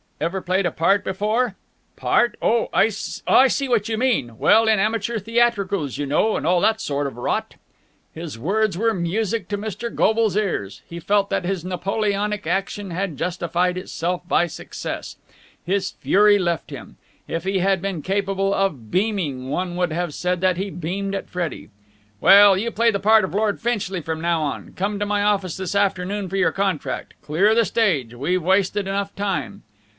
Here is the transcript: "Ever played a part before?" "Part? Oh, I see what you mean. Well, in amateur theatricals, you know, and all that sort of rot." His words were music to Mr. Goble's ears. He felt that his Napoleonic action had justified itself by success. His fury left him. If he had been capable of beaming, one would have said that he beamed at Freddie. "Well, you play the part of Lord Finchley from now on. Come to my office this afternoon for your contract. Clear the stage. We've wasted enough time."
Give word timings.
"Ever 0.19 0.39
played 0.41 0.67
a 0.67 0.71
part 0.71 1.03
before?" 1.03 1.55
"Part? 1.95 2.37
Oh, 2.43 2.69
I 2.73 2.89
see 2.89 3.69
what 3.69 3.89
you 3.89 3.97
mean. 3.97 4.37
Well, 4.37 4.67
in 4.67 4.77
amateur 4.79 5.17
theatricals, 5.17 5.97
you 5.97 6.05
know, 6.05 6.35
and 6.37 6.45
all 6.45 6.61
that 6.61 6.81
sort 6.81 7.07
of 7.07 7.17
rot." 7.17 7.55
His 8.13 8.37
words 8.37 8.77
were 8.77 8.93
music 8.93 9.47
to 9.49 9.57
Mr. 9.57 9.93
Goble's 9.93 10.35
ears. 10.35 10.81
He 10.87 10.99
felt 10.99 11.31
that 11.31 11.43
his 11.45 11.65
Napoleonic 11.65 12.45
action 12.45 12.91
had 12.91 13.17
justified 13.17 13.77
itself 13.77 14.27
by 14.27 14.45
success. 14.45 15.17
His 15.63 15.91
fury 15.91 16.37
left 16.37 16.69
him. 16.69 16.97
If 17.27 17.43
he 17.43 17.59
had 17.59 17.81
been 17.81 18.03
capable 18.03 18.53
of 18.55 18.91
beaming, 18.91 19.49
one 19.49 19.75
would 19.75 19.91
have 19.91 20.13
said 20.13 20.39
that 20.41 20.57
he 20.57 20.69
beamed 20.69 21.15
at 21.15 21.29
Freddie. 21.29 21.69
"Well, 22.19 22.55
you 22.57 22.69
play 22.69 22.89
the 22.91 22.99
part 22.99 23.23
of 23.23 23.33
Lord 23.35 23.59
Finchley 23.59 24.01
from 24.01 24.21
now 24.21 24.41
on. 24.43 24.73
Come 24.73 24.99
to 24.99 25.05
my 25.05 25.23
office 25.23 25.57
this 25.57 25.75
afternoon 25.75 26.29
for 26.29 26.37
your 26.37 26.51
contract. 26.51 27.15
Clear 27.23 27.55
the 27.55 27.65
stage. 27.65 28.13
We've 28.13 28.41
wasted 28.41 28.87
enough 28.87 29.15
time." 29.15 29.63